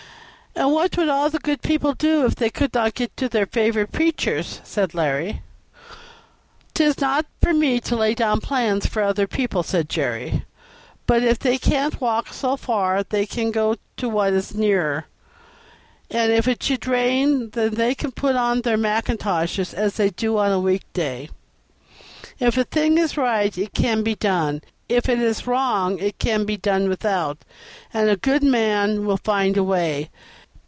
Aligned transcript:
"And 0.53 0.73
what 0.73 0.97
would 0.97 1.07
all 1.07 1.29
the 1.29 1.39
good 1.39 1.61
people 1.61 1.93
do 1.93 2.25
if 2.25 2.35
they 2.35 2.49
could 2.49 2.73
not 2.73 2.93
get 2.95 3.15
to 3.15 3.29
their 3.29 3.45
favorite 3.45 3.93
preachers?" 3.93 4.59
said 4.65 4.93
Larry. 4.93 5.41
"'Tis 6.73 6.99
not 6.99 7.25
for 7.41 7.53
me 7.53 7.79
to 7.79 7.95
lay 7.95 8.13
down 8.13 8.41
plans 8.41 8.85
for 8.85 9.01
other 9.01 9.27
people," 9.27 9.63
said 9.63 9.87
Jerry, 9.87 10.43
"but 11.07 11.23
if 11.23 11.39
they 11.39 11.57
can't 11.57 12.01
walk 12.01 12.33
so 12.33 12.57
far 12.57 13.01
they 13.01 13.25
can 13.25 13.49
go 13.51 13.77
to 13.95 14.09
what 14.09 14.33
is 14.33 14.53
nearer; 14.53 15.05
and 16.11 16.33
if 16.33 16.49
it 16.49 16.61
should 16.61 16.85
rain 16.85 17.51
they 17.53 17.95
can 17.95 18.11
put 18.11 18.35
on 18.35 18.59
their 18.61 18.77
mackintoshes 18.77 19.73
as 19.73 19.95
they 19.95 20.09
do 20.09 20.37
on 20.37 20.51
a 20.51 20.59
week 20.59 20.83
day. 20.91 21.29
If 22.39 22.57
a 22.57 22.65
thing 22.65 22.97
is 22.97 23.15
right 23.15 23.57
it 23.57 23.73
can 23.73 24.03
be 24.03 24.15
done, 24.15 24.55
and 24.55 24.65
if 24.89 25.07
it 25.07 25.19
is 25.19 25.47
wrong 25.47 25.97
it 25.99 26.19
can 26.19 26.43
be 26.43 26.57
done 26.57 26.89
without; 26.89 27.37
and 27.93 28.09
a 28.09 28.17
good 28.17 28.43
man 28.43 29.05
will 29.05 29.17
find 29.23 29.55
a 29.55 29.63
way. 29.63 30.09